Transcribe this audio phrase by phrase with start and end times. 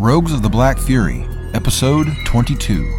[0.00, 2.90] Rogues of the Black Fury, Episode 22.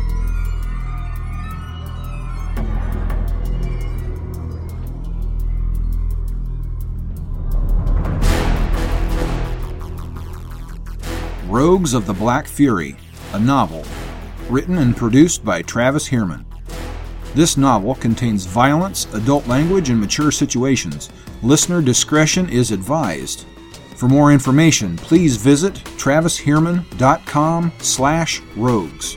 [11.47, 12.95] Rogues of the Black Fury,
[13.33, 13.83] a novel,
[14.47, 16.45] written and produced by Travis Heermann.
[17.33, 21.09] This novel contains violence, adult language, and mature situations.
[21.41, 23.47] Listener discretion is advised.
[24.01, 29.15] For more information, please visit travisheermann.com slash rogues.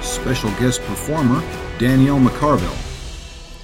[0.00, 1.42] Special guest performer,
[1.78, 2.89] Danielle McCarville.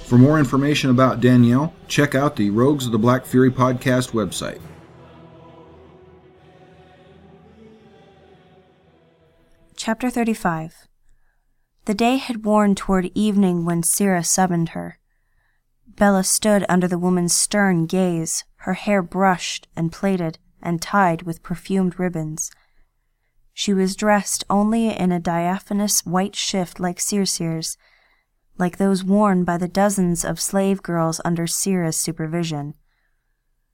[0.07, 4.61] For more information about Danielle, check out the Rogues of the Black Fury podcast website.
[9.75, 10.87] Chapter 35
[11.83, 14.97] The day had worn toward evening when Syrah summoned her.
[15.85, 21.43] Bella stood under the woman's stern gaze, her hair brushed and plaited and tied with
[21.43, 22.49] perfumed ribbons.
[23.53, 27.75] She was dressed only in a diaphanous white shift like Sircir's,
[28.57, 32.73] like those worn by the dozens of slave girls under Syrah's supervision.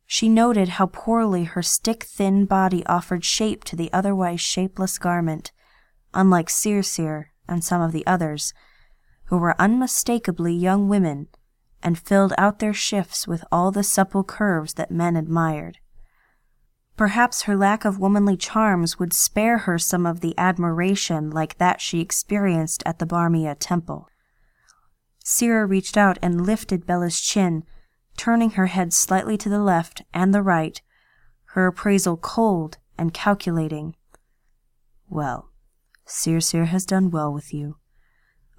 [0.05, 5.51] She noted how poorly her stick thin body offered shape to the otherwise shapeless garment,
[6.13, 8.53] unlike Sircir and some of the others,
[9.25, 11.27] who were unmistakably young women
[11.81, 15.79] and filled out their shifts with all the supple curves that men admired.
[16.95, 21.81] Perhaps her lack of womanly charms would spare her some of the admiration like that
[21.81, 24.07] she experienced at the Barmia temple.
[25.23, 27.63] Syrah reached out and lifted Bella's chin,
[28.17, 30.81] turning her head slightly to the left and the right,
[31.53, 33.95] her appraisal cold and calculating.
[35.09, 35.49] Well,
[36.05, 37.77] Sircir has done well with you.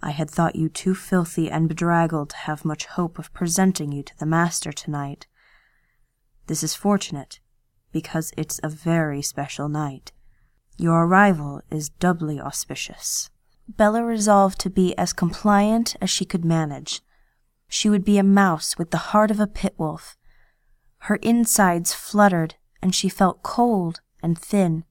[0.03, 4.03] I had thought you too filthy and bedraggled to have much hope of presenting you
[4.03, 5.27] to the master tonight.
[6.47, 7.41] This is fortunate,
[7.93, 10.12] because it's a very special night.
[10.77, 13.31] Your arrival is doubly auspicious.
[13.69, 17.00] Bella resolved to be as compliant as she could manage.
[17.69, 20.16] She would be a mouse with the heart of a pit wolf.
[20.98, 24.84] Her insides fluttered, and she felt cold and thin.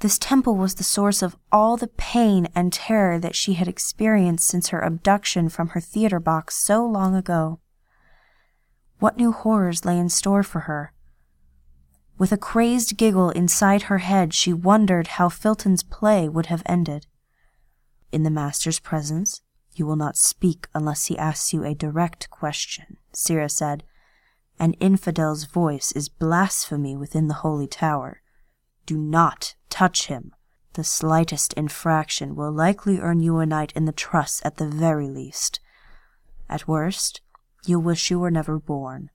[0.00, 4.48] This temple was the source of all the pain and terror that she had experienced
[4.48, 7.60] since her abduction from her theater box so long ago.
[8.98, 10.92] What new horrors lay in store for her?
[12.18, 17.06] With a crazed giggle inside her head, she wondered how Filton's play would have ended.
[18.12, 19.40] In the master's presence,
[19.74, 23.84] you will not speak unless he asks you a direct question, Syrah said.
[24.58, 28.20] An infidel's voice is blasphemy within the holy tower.
[28.84, 30.32] Do not touch him.
[30.74, 35.08] The slightest infraction will likely earn you a night in the truss at the very
[35.08, 35.58] least.
[36.50, 37.22] At worst,
[37.64, 39.08] you'll wish you were never born.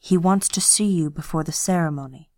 [0.00, 2.30] He wants to see you before the ceremony.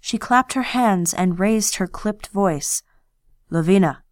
[0.00, 2.82] She clapped her hands and raised her clipped voice.
[3.50, 4.03] Lavina,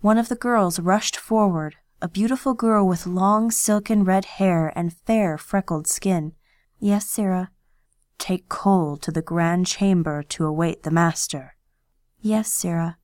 [0.00, 4.92] one of the girls rushed forward, a beautiful girl with long silken red hair and
[4.92, 6.32] fair freckled skin.
[6.78, 7.48] Yes, Syrah.
[8.18, 11.56] Take Cole to the grand chamber to await the master.
[12.20, 12.96] Yes, Syrah.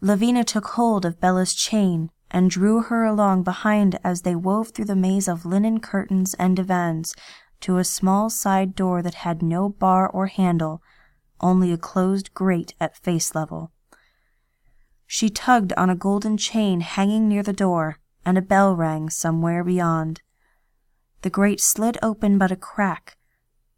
[0.00, 4.84] Lavina took hold of Bella's chain and drew her along behind as they wove through
[4.84, 7.14] the maze of linen curtains and divans
[7.60, 10.80] to a small side door that had no bar or handle,
[11.40, 13.72] only a closed grate at face level.
[15.12, 19.64] She tugged on a golden chain hanging near the door, and a bell rang somewhere
[19.64, 20.22] beyond.
[21.22, 23.16] The grate slid open but a crack.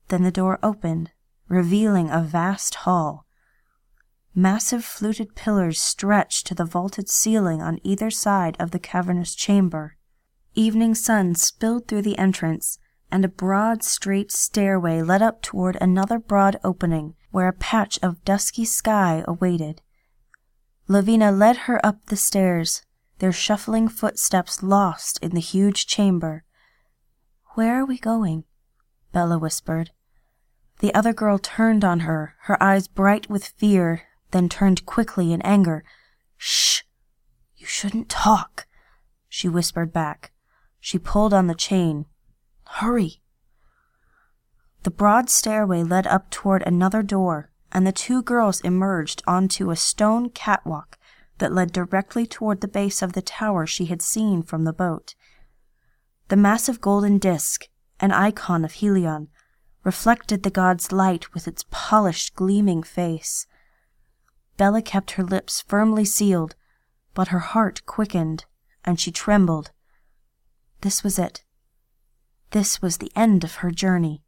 [0.08, 1.10] Then the door opened,
[1.48, 3.24] revealing a vast hall.
[4.34, 9.96] Massive fluted pillars stretched to the vaulted ceiling on either side of the cavernous chamber.
[10.54, 12.78] Evening sun spilled through the entrance,
[13.10, 18.22] and a broad, straight stairway led up toward another broad opening where a patch of
[18.22, 19.80] dusky sky awaited.
[20.88, 22.82] Lavina led her up the stairs,
[23.18, 26.44] their shuffling footsteps lost in the huge chamber.
[27.54, 28.44] Where are we going?
[29.12, 29.90] Bella whispered.
[30.80, 34.02] The other girl turned on her, her eyes bright with fear,
[34.32, 35.84] then turned quickly in anger.
[36.36, 36.82] Shh!
[37.56, 38.66] You shouldn't talk,
[39.28, 40.32] she whispered back.
[40.80, 42.06] She pulled on the chain.
[42.64, 43.22] Hurry!
[44.82, 49.76] The broad stairway led up toward another door, and the two girls emerged onto a
[49.76, 50.98] stone catwalk
[51.38, 55.14] that led directly toward the base of the tower she had seen from the boat.
[56.28, 59.28] The massive golden disk, an icon of Helion,
[59.84, 63.46] reflected the god's light with its polished, gleaming face.
[64.56, 66.54] Bella kept her lips firmly sealed,
[67.14, 68.44] but her heart quickened,
[68.84, 69.72] and she trembled.
[70.82, 71.42] This was it.
[72.50, 74.22] This was the end of her journey.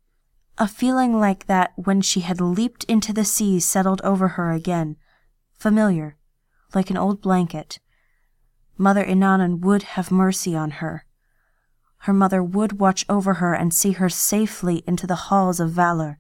[0.57, 4.97] A feeling like that when she had leaped into the sea settled over her again,
[5.53, 6.17] familiar,
[6.75, 7.81] like an old blanket.
[8.79, 11.07] Mother Inanna would have mercy on her.
[11.99, 16.19] Her mother would watch over her and see her safely into the halls of valor,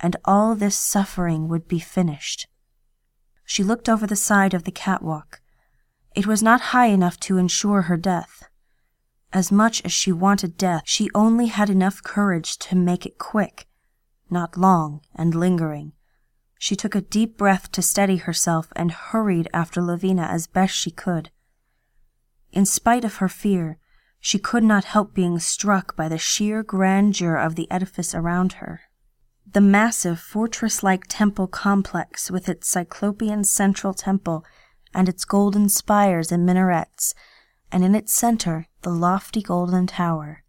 [0.00, 2.48] and all this suffering would be finished.
[3.44, 5.40] She looked over the side of the catwalk.
[6.16, 8.48] It was not high enough to ensure her death.
[9.34, 13.66] As much as she wanted death, she only had enough courage to make it quick,
[14.30, 15.92] not long and lingering.
[16.60, 20.92] She took a deep breath to steady herself and hurried after Lavina as best she
[20.92, 21.30] could.
[22.52, 23.78] In spite of her fear,
[24.20, 28.82] she could not help being struck by the sheer grandeur of the edifice around her.
[29.52, 34.44] The massive fortress like temple complex, with its cyclopean central temple
[34.94, 37.14] and its golden spires and minarets,
[37.74, 40.44] and in its center the lofty golden tower.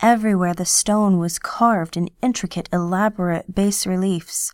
[0.00, 4.50] Everywhere the stone was carved in intricate, elaborate bas reliefs,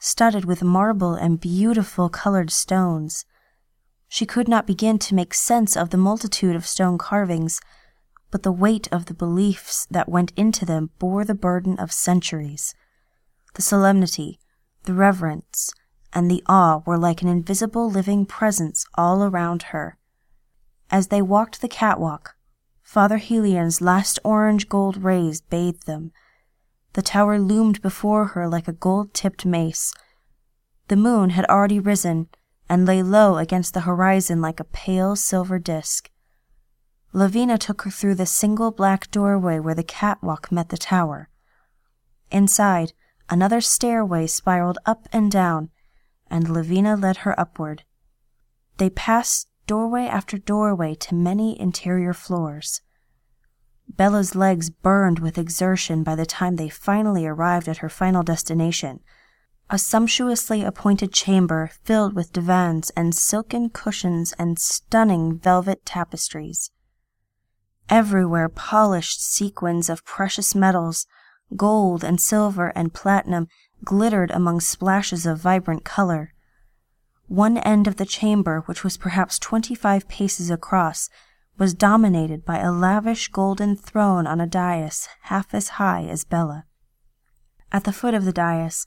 [0.00, 3.24] studded with marble and beautiful colored stones.
[4.08, 7.60] She could not begin to make sense of the multitude of stone carvings,
[8.32, 12.74] but the weight of the beliefs that went into them bore the burden of centuries.
[13.54, 14.40] The solemnity,
[14.82, 15.72] the reverence,
[16.12, 19.98] and the awe were like an invisible living presence all around her.
[20.92, 22.36] As they walked the catwalk,
[22.82, 26.12] Father Helion's last orange gold rays bathed them.
[26.92, 29.94] The tower loomed before her like a gold tipped mace.
[30.88, 32.28] The moon had already risen
[32.68, 36.10] and lay low against the horizon like a pale silver disk.
[37.14, 41.30] Lavina took her through the single black doorway where the catwalk met the tower.
[42.30, 42.92] Inside,
[43.30, 45.70] another stairway spiraled up and down,
[46.30, 47.84] and Lavina led her upward.
[48.76, 52.80] They passed doorway after doorway to many interior floors.
[53.88, 59.00] Bella's legs burned with exertion by the time they finally arrived at her final destination–
[59.72, 66.70] a sumptuously appointed chamber filled with divans and silken cushions and stunning velvet tapestries.
[67.88, 71.06] Everywhere polished sequins of precious metals,
[71.56, 73.48] gold and silver and platinum,
[73.82, 76.34] glittered among splashes of vibrant color.
[77.32, 81.08] One end of the chamber, which was perhaps twenty five paces across,
[81.56, 86.66] was dominated by a lavish golden throne on a dais half as high as Bella.
[87.72, 88.86] At the foot of the dais,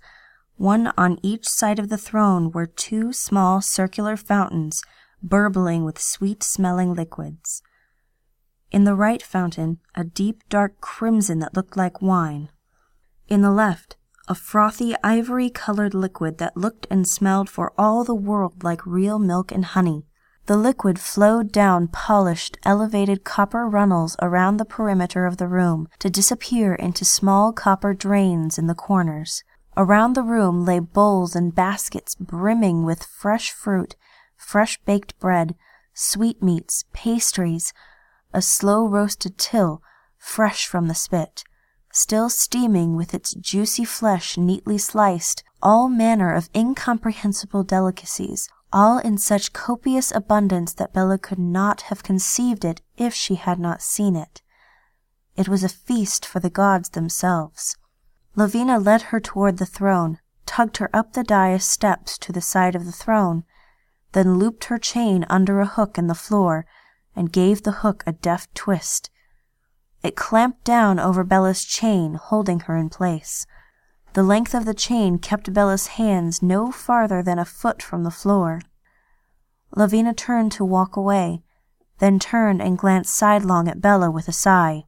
[0.58, 4.84] one on each side of the throne were two small circular fountains
[5.24, 7.64] burbling with sweet smelling liquids.
[8.70, 12.50] In the right fountain, a deep dark crimson that looked like wine.
[13.28, 13.98] In the left,
[14.28, 19.20] a frothy ivory colored liquid that looked and smelled for all the world like real
[19.20, 20.06] milk and honey.
[20.48, 26.10] The liquid flowed down polished, elevated copper runnels around the perimeter of the room to
[26.10, 29.44] disappear into small copper drains in the corners.
[29.76, 33.96] Around the room lay bowls and baskets brimming with fresh fruit,
[34.38, 35.56] fresh baked bread,
[35.94, 37.74] sweetmeats, pastries,
[38.34, 39.82] a slow roasted till,
[40.18, 41.44] fresh from the spit,
[41.96, 49.18] still steaming with its juicy flesh neatly sliced, all manner of incomprehensible delicacies, all in
[49.18, 54.18] such copious abundance that Bella could not have conceived it if she had not seen
[54.18, 54.42] it.
[55.38, 57.78] It was a feast for the gods themselves.
[58.36, 62.76] Lavina led her toward the throne, tugged her up the dais steps to the side
[62.76, 63.46] of the throne,
[64.12, 66.66] then looped her chain under a hook in the floor
[67.16, 69.10] and gave the hook a deft twist.
[70.06, 73.48] It clamped down over Bella's chain, holding her in place.
[74.14, 78.12] The length of the chain kept Bella's hands no farther than a foot from the
[78.12, 78.62] floor.
[79.76, 81.42] Lavina turned to walk away,
[81.98, 84.84] then turned and glanced sidelong at Bella with a sigh.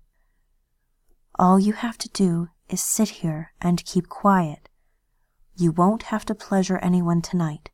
[1.39, 4.69] All you have to do is sit here and keep quiet.
[5.55, 7.71] You won't have to pleasure anyone tonight.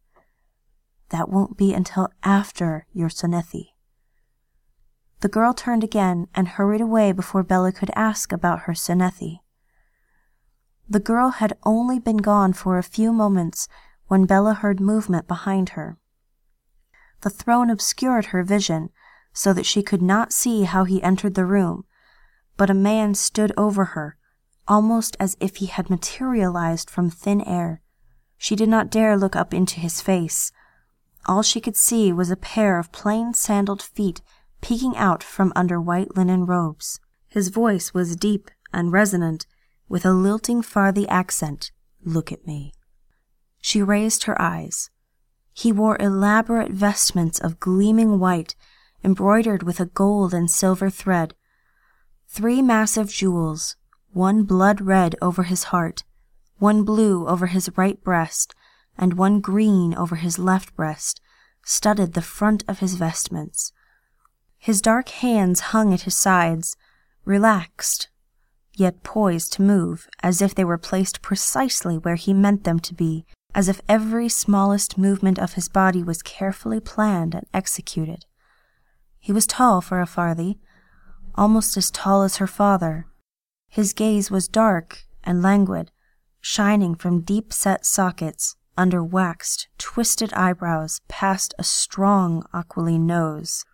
[1.10, 3.73] That won't be until after your Sonethi.
[5.24, 9.40] The girl turned again and hurried away before Bella could ask about her Sonethi.
[10.90, 13.70] The girl had only been gone for a few moments
[14.08, 15.98] when Bella heard movement behind her.
[17.22, 18.90] The throne obscured her vision
[19.32, 21.86] so that she could not see how he entered the room,
[22.58, 24.18] but a man stood over her,
[24.68, 27.82] almost as if he had materialized from thin air.
[28.38, 30.52] She did not dare look up into his face.
[31.28, 34.22] All she could see was a pair of plain sandaled feet
[34.64, 37.02] peeking out from under white linen robes.
[37.28, 39.46] His voice was deep and resonant,
[39.90, 41.72] with a lilting Farthi accent.
[42.06, 42.72] Look at me.
[43.60, 44.90] She raised her eyes.
[45.54, 48.56] He wore elaborate vestments of gleaming white,
[49.04, 51.36] embroidered with a gold and silver thread.
[52.30, 53.76] Three massive jewels,
[54.14, 56.06] one blood red over his heart,
[56.58, 58.56] one blue over his right breast,
[58.98, 61.20] and one green over his left breast,
[61.66, 63.74] studded the front of his vestments.
[64.64, 66.78] His dark hands hung at his sides,
[67.26, 68.08] relaxed,
[68.74, 72.94] yet poised to move, as if they were placed precisely where he meant them to
[72.94, 78.26] be, as if every smallest movement of his body was carefully planned and executed.
[79.20, 80.60] He was tall for a Farthi,
[81.36, 83.06] almost as tall as her father.
[83.68, 85.92] His gaze was dark and languid,
[86.40, 93.66] shining from deep set sockets under waxed, twisted eyebrows past a strong aquiline nose.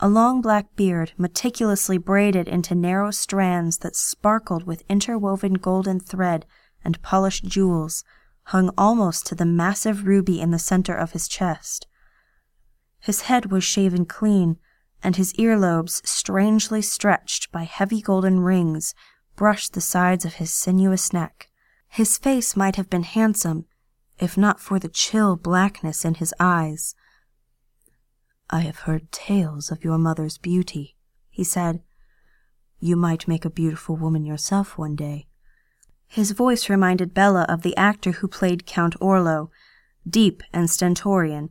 [0.00, 6.46] A long black beard, meticulously braided into narrow strands that sparkled with interwoven golden thread
[6.84, 8.04] and polished jewels,
[8.44, 11.88] hung almost to the massive ruby in the center of his chest.
[13.00, 14.58] His head was shaven clean,
[15.02, 18.94] and his earlobes, strangely stretched by heavy golden rings,
[19.34, 21.48] brushed the sides of his sinuous neck.
[21.88, 23.66] His face might have been handsome,
[24.18, 26.94] if not for the chill blackness in his eyes.
[28.50, 30.96] I have heard tales of your mother's beauty,
[31.28, 31.82] he said.
[32.80, 35.26] You might make a beautiful woman yourself one day.
[36.06, 39.50] His voice reminded Bella of the actor who played Count Orlo,
[40.08, 41.50] deep and stentorian,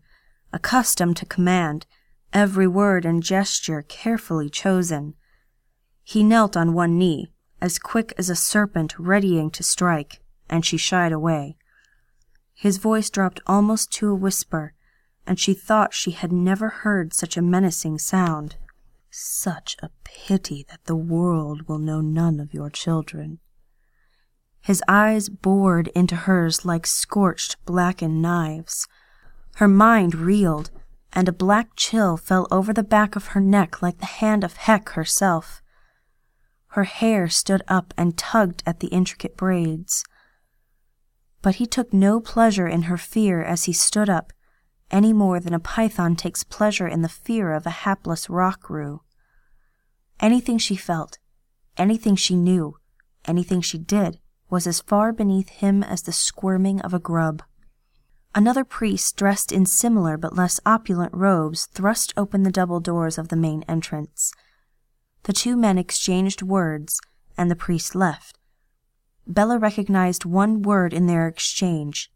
[0.52, 1.86] accustomed to command,
[2.34, 5.14] every word and gesture carefully chosen.
[6.04, 10.78] He knelt on one knee, as quick as a serpent readying to strike, and she
[10.78, 11.58] shied away.
[12.54, 14.74] His voice dropped almost to a whisper,
[15.28, 18.56] and she thought she had never heard such a menacing sound.
[19.12, 23.40] Such a pity that the world will know none of your children.
[24.62, 28.88] His eyes bored into hers like scorched, blackened knives.
[29.56, 30.72] Her mind reeled,
[31.14, 34.58] and a black chill fell over the back of her neck like the hand of
[34.58, 35.62] Hek herself.
[36.70, 40.04] Her hair stood up and tugged at the intricate braids.
[41.42, 44.34] But he took no pleasure in her fear as he stood up,
[44.92, 49.02] any more than a python takes pleasure in the fear of a hapless rock ru.
[50.20, 51.20] Anything she felt,
[51.78, 52.78] anything she knew,
[53.26, 57.44] anything she did, was as far beneath him as the squirming of a grub.
[58.34, 63.30] Another priest dressed in similar but less opulent robes thrust open the double doors of
[63.30, 64.32] the main entrance.
[65.24, 67.00] The two men exchanged words,
[67.38, 68.40] and the priest left.
[69.26, 72.12] Bella recognized one word in their exchange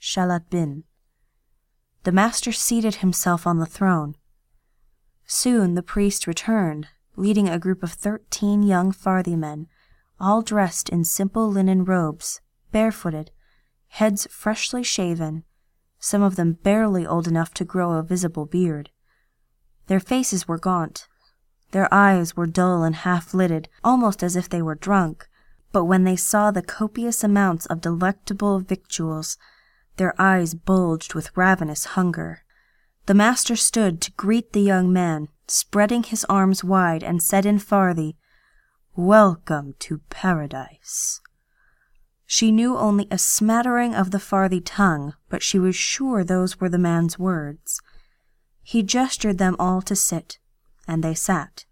[0.00, 0.84] Shalat bin.
[2.04, 4.14] The master seated himself on the throne.
[5.26, 9.66] Soon the priest returned, leading a group of thirteen young Farthi men
[10.20, 12.40] all dressed in simple linen robes,
[12.72, 13.30] barefooted,
[13.88, 15.44] heads freshly shaven,
[15.98, 18.90] some of them barely old enough to grow a visible beard.
[19.86, 21.08] Their faces were gaunt.
[21.70, 25.28] Their eyes were dull and half lidded, almost as if they were drunk,
[25.72, 29.36] but when they saw the copious amounts of delectable victuals,
[29.98, 32.44] their eyes bulged with ravenous hunger.
[33.06, 37.58] The master stood to greet the young man, spreading his arms wide, and said in
[37.58, 38.16] Farthi,
[38.96, 41.20] Welcome to paradise.
[42.26, 46.68] She knew only a smattering of the Farthi tongue, but she was sure those were
[46.68, 47.80] the man's words.
[48.62, 50.38] He gestured them all to sit,
[50.86, 51.64] and they sat.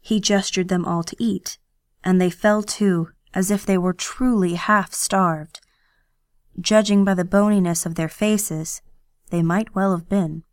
[0.00, 1.58] He gestured them all to eat,
[2.02, 5.60] and they fell to as if they were truly half starved.
[6.60, 8.82] Judging by the boniness of their faces,
[9.30, 10.44] they might well have been.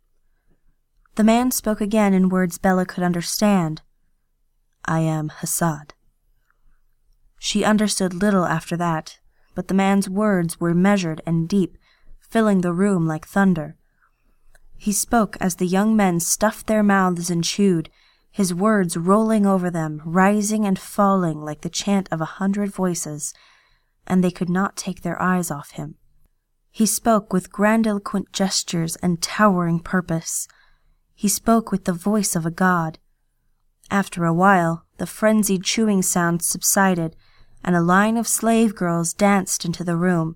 [1.16, 3.82] The man spoke again in words Bella could understand.
[4.86, 5.90] I am Hasad.
[7.38, 9.18] She understood little after that,
[9.54, 11.76] but the man's words were measured and deep,
[12.20, 13.76] filling the room like thunder.
[14.76, 17.90] He spoke as the young men stuffed their mouths and chewed,
[18.30, 23.34] his words rolling over them, rising and falling like the chant of a hundred voices,
[24.10, 25.94] and they could not take their eyes off him.
[26.72, 30.48] He spoke with grandiloquent gestures and towering purpose.
[31.14, 32.98] He spoke with the voice of a god.
[33.88, 37.14] After a while, the frenzied chewing sound subsided,
[37.62, 40.34] and a line of slave girls danced into the room,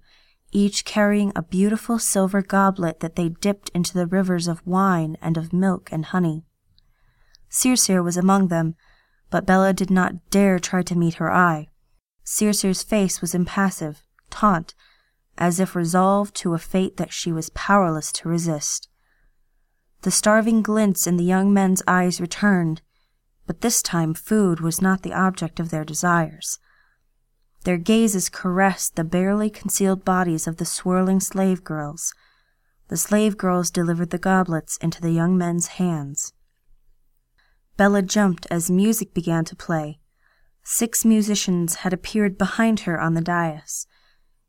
[0.52, 5.36] each carrying a beautiful silver goblet that they dipped into the rivers of wine and
[5.36, 6.44] of milk and honey.
[7.48, 8.76] Sirsir was among them,
[9.30, 11.68] but Bella did not dare try to meet her eye.
[12.24, 14.74] Sirsir's face was impassive, taut,
[15.36, 18.88] as if resolved to a fate that she was powerless to resist.
[20.02, 22.82] The starving glints in the young men's eyes returned,
[23.46, 26.58] but this time food was not the object of their desires.
[27.64, 32.14] Their gazes caressed the barely concealed bodies of the swirling slave girls.
[32.88, 36.32] The slave girls delivered the goblets into the young men's hands.
[37.76, 39.98] Bella jumped as music began to play.
[40.64, 43.86] Six musicians had appeared behind her on the dais.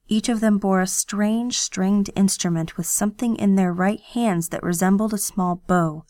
[0.08, 4.64] Each of them bore a strange stringed instrument with something in their right hands that
[4.64, 6.06] resembled a small bow.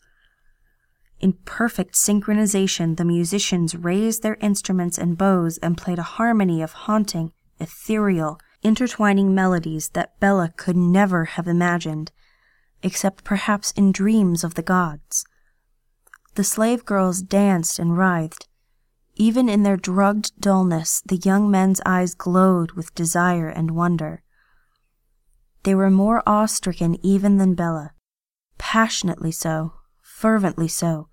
[1.18, 6.72] In perfect synchronization, the musicians raised their instruments and bows and played a harmony of
[6.72, 12.12] haunting, ethereal, intertwining melodies that Bella could never have imagined,
[12.82, 15.24] except perhaps in dreams of the gods.
[16.34, 18.46] The slave girls danced and writhed.
[19.16, 24.22] Even in their drugged dullness, the young men's eyes glowed with desire and wonder.
[25.62, 27.92] They were more awe-stricken even than Bella,
[28.58, 31.08] passionately so, fervently so,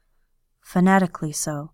[0.62, 1.72] fanatically so.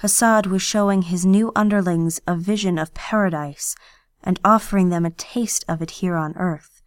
[0.00, 3.74] Hassad was showing his new underlings a vision of paradise
[4.22, 6.82] and offering them a taste of it here on earth.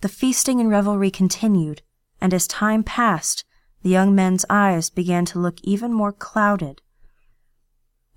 [0.00, 1.82] The feasting and revelry continued,
[2.20, 3.44] and as time passed,
[3.82, 6.82] the young men's eyes began to look even more clouded.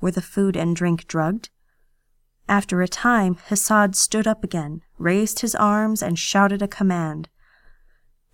[0.01, 1.49] Were the food and drink drugged?
[2.49, 7.29] After a time, Hassad stood up again, raised his arms, and shouted a command.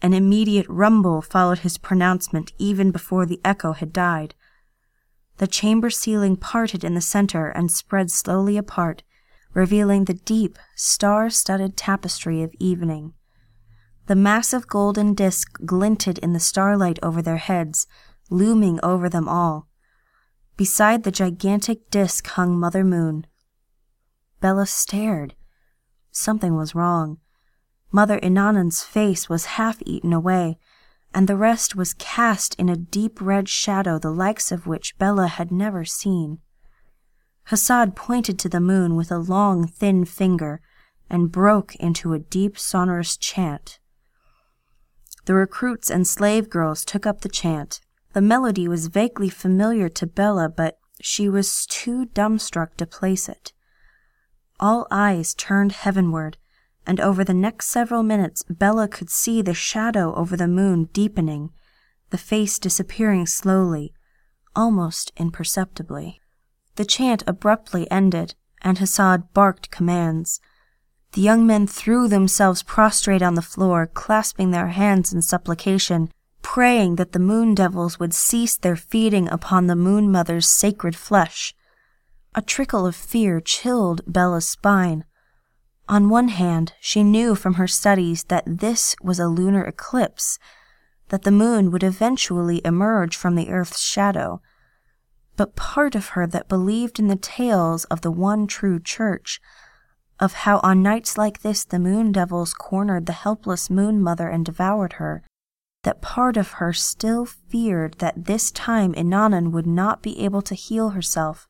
[0.02, 4.34] An immediate rumble followed his pronouncement even before the echo had died.
[5.38, 9.04] The chamber ceiling parted in the center and spread slowly apart,
[9.54, 13.14] revealing the deep, star studded tapestry of evening.
[14.08, 17.88] The massive golden disk glinted in the starlight over their heads,
[18.30, 19.67] looming over them all.
[20.58, 23.28] Beside the gigantic disk hung Mother Moon.
[24.42, 25.36] Bella stared.
[26.12, 27.20] Something was wrong.
[27.92, 30.58] Mother Inanna's face was half eaten away,
[31.14, 35.28] and the rest was cast in a deep red shadow the likes of which Bella
[35.28, 36.40] had never seen.
[37.50, 40.60] Hassad pointed to the moon with a long, thin finger
[41.08, 43.78] and broke into a deep, sonorous chant.
[45.26, 47.80] The recruits and slave girls took up the chant.
[48.18, 53.54] The melody was vaguely familiar to Bella, but she was too dumbstruck to place it.
[54.60, 56.38] All eyes turned heavenward,
[56.88, 61.52] and over the next several minutes Bella could see the shadow over the moon deepening,
[62.10, 63.94] the face disappearing slowly,
[64.56, 66.20] almost imperceptibly.
[66.74, 70.42] The chant abruptly ended, and Hassad barked commands.
[71.12, 76.10] The young men threw themselves prostrate on the floor, clasping their hands in supplication,
[76.48, 81.54] praying that the moon devils would cease their feeding upon the moon mother's sacred flesh.
[82.36, 85.04] A trickle of fear chilled Bella's spine.
[85.90, 90.40] On one hand, she knew from her studies that this was a lunar eclipse,
[91.10, 94.42] that the moon would eventually emerge from the earth's shadow.
[95.36, 99.42] But part of her that believed in the tales of the one true church,
[100.18, 104.46] of how on nights like this the moon devils cornered the helpless moon mother and
[104.46, 105.24] devoured her,
[105.88, 110.54] that part of her still feared that this time Inanna would not be able to
[110.54, 111.48] heal herself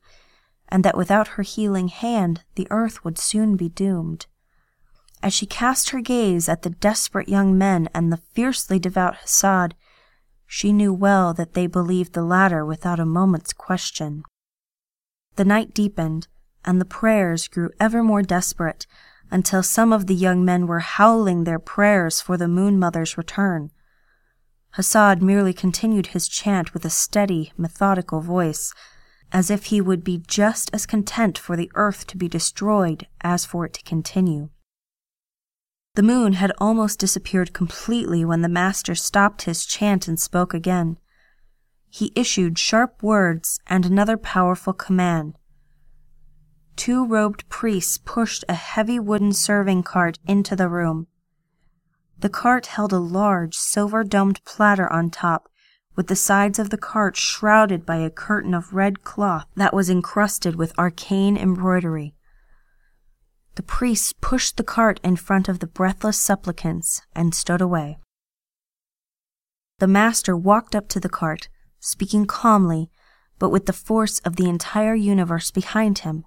[0.69, 4.27] and that without her healing hand the earth would soon be doomed.
[5.23, 9.73] As she cast her gaze at the desperate young men and the fiercely devout Hassad,
[10.45, 14.21] she knew well that they believed the latter without a moment's question.
[15.35, 16.27] The night deepened,
[16.63, 18.85] and the prayers grew ever more desperate
[19.31, 23.71] until some of the young men were howling their prayers for the Moon Mother's return.
[24.77, 28.75] Hassad merely continued his chant with a steady, methodical voice,
[29.31, 33.43] as if he would be just as content for the earth to be destroyed as
[33.43, 34.49] for it to continue.
[35.95, 40.99] The moon had almost disappeared completely when the master stopped his chant and spoke again.
[41.89, 45.39] He issued sharp words and another powerful command.
[46.75, 51.07] Two robed priests pushed a heavy wooden serving cart into the room.
[52.19, 55.49] The cart held a large silver domed platter on top
[55.95, 59.89] with the sides of the cart shrouded by a curtain of red cloth that was
[59.89, 62.13] encrusted with arcane embroidery.
[63.55, 67.97] The priests pushed the cart in front of the breathless supplicants and stood away.
[69.79, 71.49] The master walked up to the cart,
[71.79, 72.91] speaking calmly,
[73.39, 76.25] but with the force of the entire universe behind him.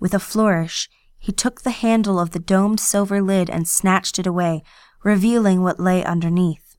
[0.00, 0.88] With a flourish,
[1.24, 4.62] he took the handle of the domed silver lid and snatched it away,
[5.02, 6.76] revealing what lay underneath.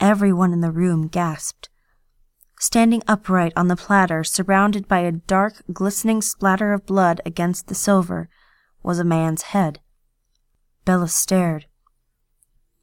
[0.00, 1.68] Everyone in the room gasped.
[2.58, 7.76] Standing upright on the platter, surrounded by a dark, glistening splatter of blood against the
[7.76, 8.28] silver,
[8.82, 9.78] was a man's head.
[10.84, 11.66] Bella stared.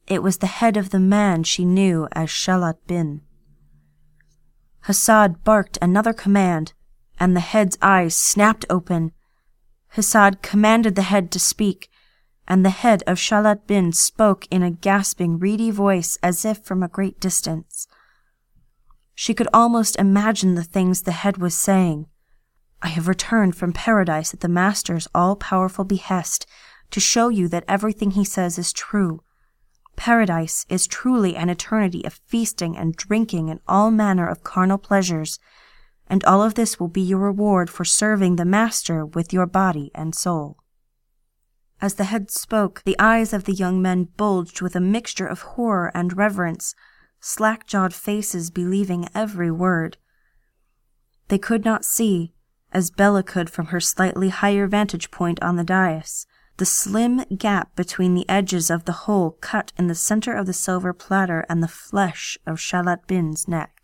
[0.06, 3.20] It was the head of the man she knew as Shalat bin.
[4.86, 6.72] Hasad barked another command,
[7.18, 9.12] and the head's eyes snapped open.
[9.96, 11.90] Hasad commanded the head to speak,
[12.46, 16.82] and the head of Shalat bin spoke in a gasping, reedy voice as if from
[16.82, 17.86] a great distance.
[19.14, 22.06] She could almost imagine the things the head was saying.
[22.82, 26.46] I have returned from paradise at the Master's all powerful behest
[26.90, 29.20] to show you that everything he says is true.
[29.96, 35.38] Paradise is truly an eternity of feasting and drinking and all manner of carnal pleasures,
[36.10, 39.92] and all of this will be your reward for serving the Master with your body
[39.94, 40.58] and soul.
[41.80, 45.42] As the head spoke, the eyes of the young men bulged with a mixture of
[45.42, 46.74] horror and reverence,
[47.20, 49.98] slack jawed faces believing every word.
[51.28, 52.34] They could not see,
[52.72, 57.74] as Bella could from her slightly higher vantage point on the dais, the slim gap
[57.76, 61.62] between the edges of the hole cut in the center of the silver platter and
[61.62, 63.79] the flesh of Shalat bin's neck.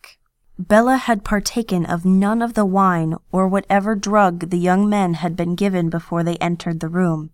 [0.58, 5.36] Bella had partaken of none of the wine or whatever drug the young men had
[5.36, 7.30] been given before they entered the room.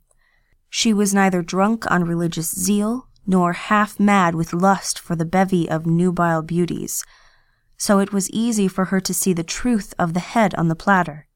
[0.68, 5.70] She was neither drunk on religious zeal nor half mad with lust for the bevy
[5.70, 7.04] of nubile beauties,
[7.76, 10.74] so it was easy for her to see the truth of the head on the
[10.74, 11.28] platter.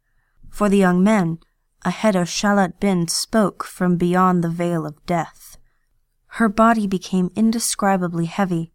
[0.51, 1.39] For the young men,
[1.85, 5.57] a head of Shalat bin spoke from beyond the veil of death.
[6.39, 8.73] Her body became indescribably heavy.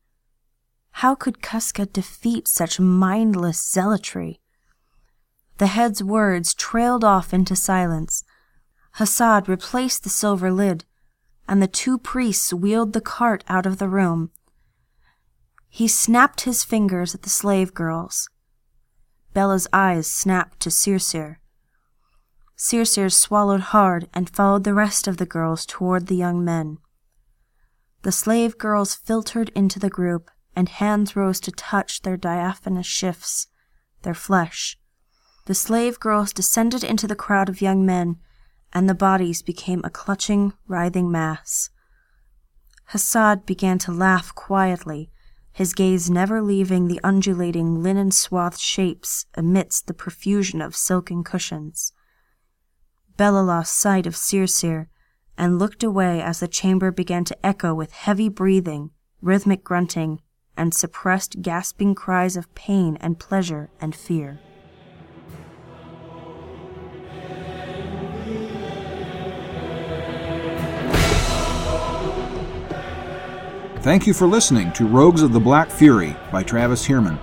[0.91, 4.39] How could Casca defeat such mindless zealotry?
[5.57, 8.23] The head's words trailed off into silence.
[8.97, 10.85] Hasad replaced the silver lid,
[11.47, 14.31] and the two priests wheeled the cart out of the room.
[15.69, 18.29] He snapped his fingers at the slave girls.
[19.33, 21.39] Bella's eyes snapped to Sirsir.
[22.57, 26.77] Sirsir swallowed hard and followed the rest of the girls toward the young men.
[28.03, 33.47] The slave girls filtered into the group, and hands rose to touch their diaphanous shifts,
[34.01, 34.77] their flesh.
[35.45, 38.17] The slave girls descended into the crowd of young men,
[38.73, 41.69] and the bodies became a clutching, writhing mass.
[42.91, 45.09] Hasad began to laugh quietly,
[45.53, 51.93] his gaze never leaving the undulating linen swathed shapes amidst the profusion of silken cushions.
[53.17, 54.87] Bella lost sight of Sirsir
[55.37, 60.21] and looked away as the chamber began to echo with heavy breathing, rhythmic grunting,
[60.55, 64.39] and suppressed gasping cries of pain and pleasure and fear.
[73.81, 77.17] Thank you for listening to Rogues of the Black Fury by Travis Heermann.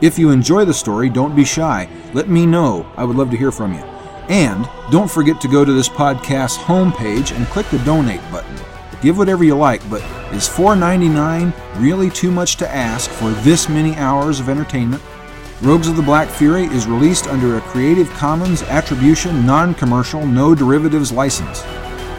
[0.00, 1.86] If you enjoy the story, don't be shy.
[2.14, 2.90] Let me know.
[2.96, 3.80] I would love to hear from you.
[4.28, 8.56] And don't forget to go to this podcast's homepage and click the donate button.
[9.02, 10.00] Give whatever you like, but
[10.32, 15.02] is $4.99 really too much to ask for this many hours of entertainment?
[15.60, 20.54] Rogues of the Black Fury is released under a Creative Commons Attribution Non Commercial No
[20.54, 21.62] Derivatives license.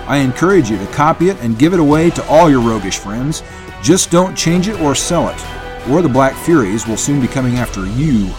[0.08, 3.44] I encourage you to copy it and give it away to all your roguish friends.
[3.82, 7.58] Just don't change it or sell it, or the Black Furies will soon be coming
[7.58, 8.34] after you.